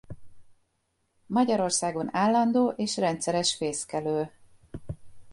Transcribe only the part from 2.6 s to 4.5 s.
és rendszeres fészkelő.